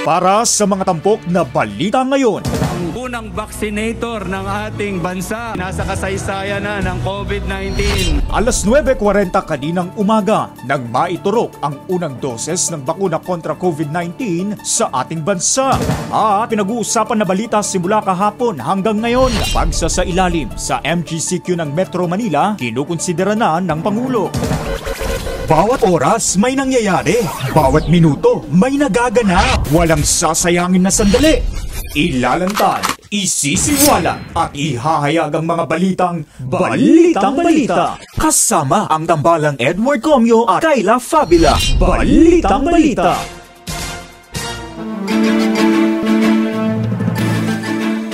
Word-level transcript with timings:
Para 0.00 0.48
sa 0.48 0.64
mga 0.64 0.88
tampok 0.88 1.28
na 1.28 1.44
balita 1.44 2.00
ngayon, 2.00 2.40
Ang 2.72 2.84
unang 2.96 3.28
vaccinator 3.36 4.24
ng 4.24 4.46
ating 4.48 4.96
bansa 4.96 5.52
nasa 5.52 5.84
kasaysayan 5.84 6.64
na 6.64 6.80
ng 6.80 7.04
COVID-19. 7.04 7.76
alas 8.32 8.64
9.40 8.64 9.28
kaninang 9.44 9.92
umaga 10.00 10.48
nang 10.64 10.88
maiturok 10.88 11.52
ang 11.60 11.84
unang 11.92 12.16
doses 12.16 12.72
ng 12.72 12.80
bakuna 12.80 13.20
kontra 13.20 13.52
COVID-19 13.52 14.56
sa 14.64 14.88
ating 15.04 15.20
bansa. 15.20 15.76
At 16.08 16.48
pinag-uusapan 16.48 17.20
na 17.20 17.28
balita 17.28 17.60
simula 17.60 18.00
kahapon 18.00 18.56
hanggang 18.56 19.04
ngayon, 19.04 19.28
pagsasailalim 19.52 20.48
sa 20.56 20.80
MGCQ 20.80 21.60
ng 21.60 21.76
Metro 21.76 22.08
Manila, 22.08 22.56
kinukonsidera 22.56 23.36
na 23.36 23.60
ng 23.60 23.80
Pangulo. 23.84 24.32
Bawat 25.50 25.82
oras 25.82 26.38
may 26.38 26.54
nangyayari. 26.54 27.18
Bawat 27.50 27.90
minuto 27.90 28.46
may 28.54 28.78
nagaganap. 28.78 29.66
Walang 29.74 30.06
sasayangin 30.06 30.78
na 30.78 30.94
sandali. 30.94 31.42
Ilalantad, 31.98 32.86
isisiwalat 33.10 34.30
at 34.30 34.54
ihahayag 34.54 35.34
ang 35.34 35.42
mga 35.50 35.64
balitang 35.66 36.22
Balitang 36.38 37.34
Balita. 37.34 37.98
Kasama 38.14 38.86
ang 38.86 39.10
tambalang 39.10 39.58
Edward 39.58 39.98
Comyo 39.98 40.46
at 40.46 40.62
Kayla 40.62 41.02
Fabila. 41.02 41.58
Balitang 41.82 42.62
Balita. 42.62 43.18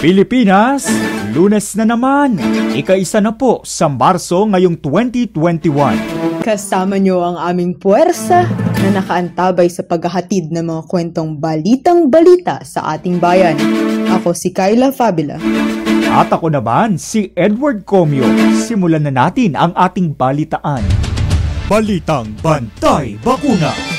Pilipinas, 0.00 0.88
lunes 1.37 1.68
na 1.76 1.84
naman. 1.84 2.40
Ika-isa 2.73 3.20
na 3.20 3.37
po 3.37 3.60
sa 3.60 3.92
Marso 3.92 4.40
ngayong 4.48 4.80
2021. 4.80 6.35
Kasama 6.46 6.95
nyo 7.02 7.27
ang 7.27 7.42
aming 7.42 7.74
puwersa 7.74 8.46
na 8.78 9.02
nakaantabay 9.02 9.66
sa 9.66 9.82
paghahatid 9.82 10.54
ng 10.54 10.62
mga 10.62 10.82
kwentong 10.87 11.42
balitang 11.42 12.06
balita 12.06 12.62
sa 12.62 12.95
ating 12.95 13.18
bayan. 13.18 13.59
Ako 14.14 14.30
si 14.30 14.54
Kyla 14.54 14.95
Fabila. 14.95 15.43
At 16.07 16.30
ako 16.30 16.54
naman, 16.54 17.02
si 17.02 17.35
Edward 17.35 17.82
Comyo. 17.82 18.23
Simulan 18.62 19.10
na 19.10 19.26
natin 19.26 19.59
ang 19.59 19.74
ating 19.74 20.15
balitaan. 20.15 20.87
Balitang 21.66 22.30
Bantay 22.38 23.18
Bakuna 23.26 23.95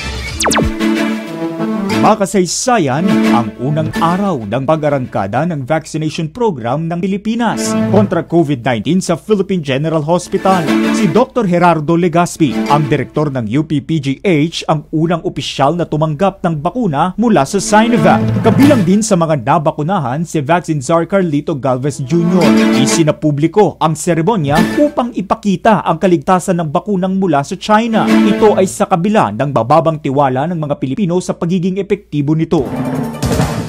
Makasaysayan 1.98 3.10
ang 3.34 3.50
unang 3.58 3.90
araw 3.98 4.46
ng 4.46 4.62
pag-arangkada 4.62 5.42
ng 5.50 5.66
vaccination 5.66 6.30
program 6.30 6.86
ng 6.86 7.02
Pilipinas 7.02 7.74
kontra 7.90 8.22
COVID-19 8.22 9.02
sa 9.02 9.18
Philippine 9.18 9.58
General 9.58 9.98
Hospital. 10.06 10.62
Si 10.94 11.10
Dr. 11.10 11.50
Gerardo 11.50 11.98
Legaspi, 11.98 12.54
ang 12.70 12.86
direktor 12.86 13.34
ng 13.34 13.50
UPPGH, 13.50 14.70
ang 14.70 14.86
unang 14.94 15.26
opisyal 15.26 15.74
na 15.74 15.90
tumanggap 15.90 16.38
ng 16.46 16.62
bakuna 16.62 17.18
mula 17.18 17.42
sa 17.42 17.58
Sinovac. 17.58 18.22
Kabilang 18.46 18.86
din 18.86 19.02
sa 19.02 19.18
mga 19.18 19.42
nabakunahan 19.42 20.22
si 20.22 20.38
Vaccine 20.38 20.78
Czar 20.78 21.02
Carlito 21.10 21.58
Galvez 21.58 21.98
Jr. 22.06 22.78
Isinapubliko 22.78 23.74
ang 23.82 23.98
seremonya 23.98 24.54
upang 24.78 25.10
ipakita 25.18 25.82
ang 25.82 25.98
kaligtasan 25.98 26.62
ng 26.62 26.70
bakunang 26.70 27.18
mula 27.18 27.42
sa 27.42 27.58
China. 27.58 28.06
Ito 28.06 28.54
ay 28.54 28.70
sa 28.70 28.86
kabila 28.86 29.34
ng 29.34 29.50
bababang 29.50 29.98
tiwala 29.98 30.46
ng 30.46 30.62
mga 30.62 30.78
Pilipino 30.78 31.18
sa 31.18 31.34
pagiging 31.34 31.87
epektibo 31.88 32.36
nito. 32.36 32.68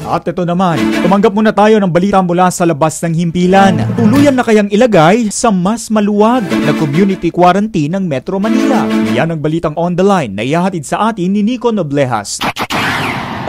At 0.09 0.25
ito 0.27 0.41
naman, 0.43 0.81
tumanggap 1.05 1.31
muna 1.31 1.53
tayo 1.53 1.77
ng 1.79 1.87
balita 1.87 2.19
mula 2.19 2.49
sa 2.51 2.65
labas 2.65 2.97
ng 3.05 3.13
himpilan. 3.13 3.79
Tuluyan 3.93 4.35
na 4.35 4.43
kayang 4.43 4.67
ilagay 4.67 5.29
sa 5.31 5.53
mas 5.53 5.87
maluwag 5.87 6.43
na 6.65 6.73
community 6.75 7.31
quarantine 7.31 7.93
ng 7.93 8.09
Metro 8.09 8.41
Manila. 8.41 8.89
Yan 9.13 9.31
ang 9.31 9.39
balitang 9.39 9.77
on 9.77 9.93
the 9.93 10.03
line 10.03 10.33
na 10.33 10.43
ihahatid 10.43 10.83
sa 10.83 11.13
atin 11.13 11.31
ni 11.31 11.45
Nico 11.45 11.69
Noblejas. 11.69 12.41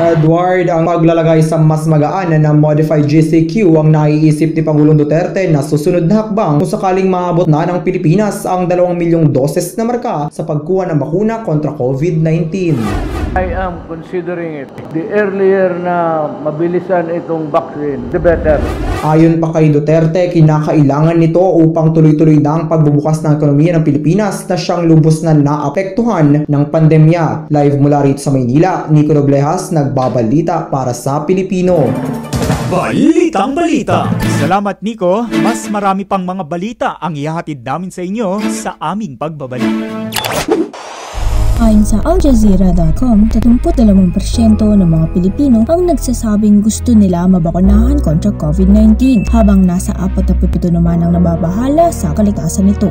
Edward, 0.01 0.69
ang 0.73 0.89
paglalagay 0.89 1.45
sa 1.45 1.61
mas 1.61 1.85
magaan 1.85 2.33
na 2.33 2.53
modified 2.53 3.05
GCQ 3.05 3.69
ang 3.77 3.89
naiisip 3.93 4.57
ni 4.57 4.65
Pangulong 4.65 4.97
Duterte 4.97 5.45
na 5.49 5.61
susunod 5.61 6.09
na 6.09 6.25
hakbang 6.25 6.61
kung 6.61 6.69
sakaling 6.69 7.09
maabot 7.09 7.45
na 7.49 7.69
ng 7.69 7.85
Pilipinas 7.85 8.49
ang 8.49 8.65
2 8.65 8.81
milyong 8.97 9.29
doses 9.33 9.77
na 9.77 9.85
marka 9.85 10.33
sa 10.33 10.45
pagkuha 10.45 10.89
ng 10.93 10.99
bakuna 11.01 11.45
kontra 11.45 11.77
COVID-19. 11.77 13.20
I 13.31 13.55
am 13.55 13.87
considering 13.87 14.67
it. 14.67 14.71
The 14.91 15.07
earlier 15.15 15.79
na 15.79 16.27
mabilisan 16.43 17.15
itong 17.15 17.47
vaccine, 17.55 18.11
the 18.11 18.19
better. 18.19 18.59
Ayon 19.07 19.39
pa 19.39 19.55
kay 19.55 19.71
Duterte, 19.71 20.35
kinakailangan 20.35 21.15
nito 21.15 21.39
upang 21.39 21.95
tuloy-tuloy 21.95 22.43
na 22.43 22.59
ang 22.59 22.65
pagbubukas 22.67 23.23
ng 23.23 23.39
ekonomiya 23.39 23.79
ng 23.79 23.87
Pilipinas 23.87 24.51
na 24.51 24.59
siyang 24.59 24.83
lubos 24.91 25.23
na 25.23 25.31
naapektuhan 25.31 26.43
ng 26.51 26.65
pandemya. 26.75 27.47
Live 27.55 27.79
mula 27.79 28.03
rito 28.03 28.19
sa 28.19 28.35
Maynila, 28.35 28.91
Nico 28.91 29.15
Noblejas, 29.15 29.71
nagbabalita 29.71 30.67
para 30.67 30.91
sa 30.91 31.23
Pilipino. 31.23 31.87
Balitang 32.67 33.55
Balita! 33.55 34.11
Salamat 34.43 34.83
Nico, 34.83 35.23
mas 35.39 35.71
marami 35.71 36.03
pang 36.03 36.27
mga 36.27 36.43
balita 36.43 36.89
ang 36.99 37.15
ihahatid 37.15 37.63
namin 37.63 37.95
sa 37.95 38.03
inyo 38.03 38.43
sa 38.51 38.75
aming 38.79 39.15
pagbabalik. 39.15 40.10
Ayon 41.61 41.85
sa 41.85 42.01
AlJazeera.com, 42.09 43.29
32% 43.37 44.65
ng 44.65 44.89
mga 44.89 45.07
Pilipino 45.13 45.61
ang 45.69 45.93
nagsasabing 45.93 46.65
gusto 46.65 46.97
nila 46.97 47.29
mabakunahan 47.29 48.01
kontra 48.01 48.33
COVID-19, 48.33 49.29
habang 49.29 49.69
nasa 49.69 49.93
47 49.93 50.73
naman 50.73 51.05
ang 51.05 51.21
nababahala 51.21 51.93
sa 51.93 52.17
kalikasan 52.17 52.73
nito. 52.73 52.89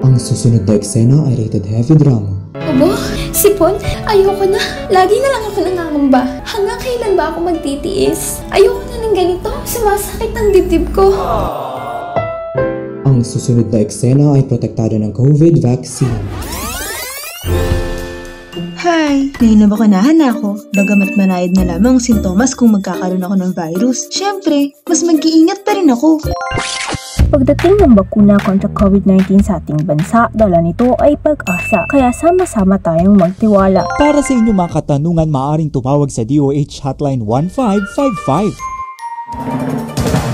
Ang 0.00 0.16
susunod 0.16 0.64
na 0.64 0.80
eksena 0.80 1.28
ay 1.28 1.36
rated 1.36 1.68
heavy 1.68 1.92
drama. 1.92 2.32
Abo, 2.56 2.96
sipon, 3.36 3.76
ayoko 4.08 4.48
na. 4.48 4.60
Lagi 4.88 5.20
na 5.20 5.28
lang 5.28 5.42
ako 5.44 5.58
nangangamba. 5.68 6.40
Hanggang 6.48 6.80
kailan 6.80 7.12
ba 7.20 7.36
ako 7.36 7.52
magtitiis? 7.52 8.40
Ayoko 8.48 8.80
na 8.88 8.96
ng 9.04 9.12
ganito. 9.12 9.52
Sumasakit 9.68 10.32
ang 10.32 10.56
dibdib 10.56 10.88
ko. 10.96 11.12
Ang 13.04 13.20
susunod 13.20 13.68
na 13.68 13.84
eksena 13.84 14.40
ay 14.40 14.48
protektado 14.48 14.96
ng 14.96 15.12
COVID 15.12 15.60
vaccine. 15.60 16.16
Hi! 18.58 19.30
Ngayon 19.38 19.70
nabakunahan 19.70 20.18
na 20.18 20.34
ako. 20.34 20.58
Bagamat 20.74 21.14
manayad 21.14 21.54
na 21.54 21.74
lamang 21.74 21.98
ang 21.98 22.02
sintomas 22.02 22.58
kung 22.58 22.74
magkakaroon 22.74 23.22
ako 23.22 23.34
ng 23.38 23.52
virus. 23.54 24.10
Siyempre, 24.10 24.74
mas 24.82 25.06
mag-iingat 25.06 25.62
pa 25.62 25.78
rin 25.78 25.86
ako. 25.86 26.18
Pagdating 27.30 27.86
ng 27.86 27.94
bakuna 27.94 28.34
kontra 28.42 28.66
COVID-19 28.74 29.46
sa 29.46 29.62
ating 29.62 29.86
bansa, 29.86 30.26
dala 30.34 30.58
nito 30.58 30.90
ay 30.98 31.14
pag-asa. 31.22 31.86
Kaya 31.86 32.10
sama-sama 32.10 32.82
tayong 32.82 33.14
magtiwala. 33.14 33.86
Para 33.94 34.26
sa 34.26 34.34
inyong 34.34 34.58
mga 34.58 34.74
katanungan, 34.82 35.30
maaaring 35.30 35.70
tumawag 35.70 36.10
sa 36.10 36.26
DOH 36.26 36.82
Hotline 36.82 37.22
1555. 37.22 39.77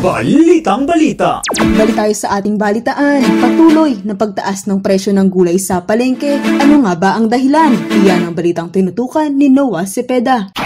Balitang 0.04 0.84
Balita! 0.84 1.40
Balik 1.48 1.96
tayo 1.96 2.12
sa 2.12 2.36
ating 2.36 2.60
balitaan. 2.60 3.24
Patuloy 3.40 4.04
na 4.04 4.12
pagtaas 4.12 4.68
ng 4.68 4.84
presyo 4.84 5.16
ng 5.16 5.32
gulay 5.32 5.56
sa 5.56 5.80
palengke. 5.80 6.44
Ano 6.60 6.84
nga 6.84 6.92
ba 6.92 7.16
ang 7.16 7.32
dahilan? 7.32 7.72
Iyan 8.04 8.28
ang 8.28 8.36
balitang 8.36 8.68
tinutukan 8.68 9.32
ni 9.32 9.48
Noah 9.48 9.88
Cepeda. 9.88 10.63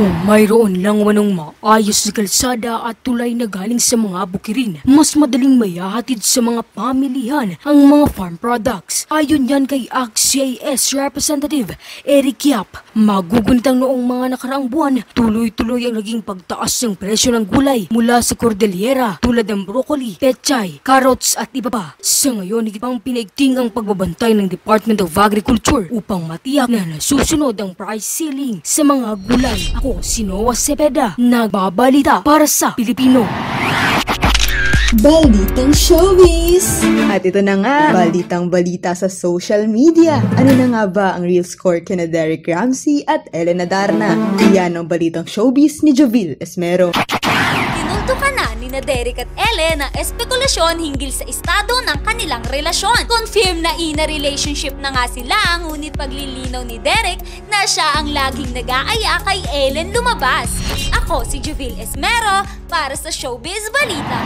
Kung 0.00 0.24
mayroon 0.24 0.80
lang 0.80 1.04
manong 1.04 1.36
maayos 1.36 2.08
na 2.08 2.12
kalsada 2.16 2.88
at 2.88 2.96
tulay 3.04 3.36
na 3.36 3.44
galing 3.44 3.76
sa 3.76 4.00
mga 4.00 4.32
bukirin, 4.32 4.80
mas 4.88 5.12
madaling 5.12 5.60
mayahatid 5.60 6.24
sa 6.24 6.40
mga 6.40 6.64
pamilihan 6.72 7.60
ang 7.60 7.84
mga 7.84 8.08
farm 8.08 8.40
products. 8.40 9.04
Ayon 9.12 9.44
yan 9.44 9.68
kay 9.68 9.92
AXIS 9.92 10.96
Representative 10.96 11.76
Eric 12.08 12.48
Yap, 12.48 12.80
magugunitang 12.96 13.76
noong 13.76 14.00
mga 14.00 14.40
nakaraang 14.40 14.72
buwan, 14.72 15.04
tuloy-tuloy 15.12 15.84
ang 15.84 16.00
naging 16.00 16.24
pagtaas 16.24 16.80
ng 16.80 16.96
presyo 16.96 17.36
ng 17.36 17.44
gulay 17.44 17.84
mula 17.92 18.24
sa 18.24 18.32
Cordillera 18.32 19.20
tulad 19.20 19.44
ng 19.44 19.68
broccoli, 19.68 20.16
pechay, 20.16 20.80
carrots 20.80 21.36
at 21.36 21.52
iba 21.52 21.68
pa. 21.68 21.92
Sa 22.00 22.40
ngayon, 22.40 22.72
pang 22.80 22.96
pinaigting 22.96 23.60
ang 23.60 23.68
pagbabantay 23.68 24.32
ng 24.32 24.48
Department 24.48 25.04
of 25.04 25.12
Agriculture 25.12 25.92
upang 25.92 26.24
matiyak 26.24 26.72
na 26.72 26.88
nasusunod 26.88 27.52
ang 27.60 27.76
price 27.76 28.08
ceiling 28.08 28.64
sa 28.64 28.80
mga 28.80 29.20
gulay. 29.28 29.60
Ako 29.76 29.89
si 29.98 30.22
Noah 30.22 30.54
Cepeda, 30.54 31.18
nagbabalita 31.18 32.22
para 32.22 32.46
sa 32.46 32.78
Pilipino. 32.78 33.26
Balitang 35.02 35.74
Showbiz! 35.74 36.82
At 37.10 37.26
ito 37.26 37.42
na 37.42 37.58
nga, 37.58 37.78
balitang 37.94 38.46
balita 38.50 38.94
sa 38.94 39.10
social 39.10 39.66
media. 39.66 40.22
Ano 40.38 40.54
na 40.54 40.66
nga 40.70 40.82
ba 40.86 41.06
ang 41.18 41.26
real 41.26 41.46
score 41.46 41.82
kina 41.82 42.06
Derek 42.06 42.46
Ramsey 42.46 43.02
at 43.06 43.26
Elena 43.34 43.66
Darna? 43.66 44.14
Iyan 44.50 44.78
ang 44.78 44.86
balitang 44.86 45.26
showbiz 45.26 45.82
ni 45.82 45.94
Jovil 45.94 46.38
Esmero. 46.38 46.90
Ni 48.70 48.78
na 48.78 48.86
Derek 48.86 49.18
at 49.18 49.26
Ellen 49.34 49.82
ang 49.82 49.90
espekulasyon 49.98 50.78
hinggil 50.78 51.10
sa 51.10 51.26
estado 51.26 51.74
ng 51.82 52.06
kanilang 52.06 52.38
relasyon. 52.54 53.02
Confirm 53.10 53.66
na 53.66 53.74
ina 53.74 54.06
relationship 54.06 54.78
na 54.78 54.94
nga 54.94 55.10
sila, 55.10 55.34
ngunit 55.58 55.98
paglilinaw 55.98 56.62
ni 56.62 56.78
Derek 56.78 57.18
na 57.50 57.66
siya 57.66 57.98
ang 57.98 58.14
laging 58.14 58.54
nag-aaya 58.54 59.26
kay 59.26 59.42
Ellen 59.50 59.90
lumabas. 59.90 60.54
Ako 61.02 61.26
si 61.26 61.42
Jovil 61.42 61.74
Esmero 61.82 62.46
para 62.70 62.94
sa 62.94 63.10
Showbiz 63.10 63.74
Balita. 63.74 64.22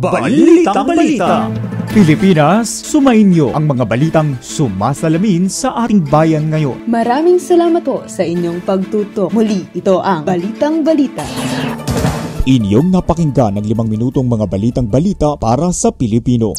Balitang 0.00 0.88
Balita! 0.88 1.52
Pilipinas, 1.92 2.72
sumainyo 2.72 3.52
ang 3.52 3.68
mga 3.68 3.84
balitang 3.84 4.40
sumasalamin 4.40 5.52
sa 5.52 5.76
ating 5.84 6.00
bayan 6.08 6.48
ngayon. 6.48 6.88
Maraming 6.88 7.36
salamat 7.36 7.84
po 7.84 8.00
sa 8.08 8.24
inyong 8.24 8.64
pagtutok. 8.64 9.28
Muli, 9.28 9.68
ito 9.76 10.00
ang 10.00 10.24
Balitang 10.24 10.80
Balita. 10.80 11.28
Inyong 12.42 12.90
napakinggan 12.90 13.54
ng 13.54 13.70
limang 13.70 13.86
minutong 13.86 14.26
mga 14.26 14.50
balitang 14.50 14.90
balita 14.90 15.38
para 15.38 15.70
sa 15.70 15.94
Pilipino. 15.94 16.58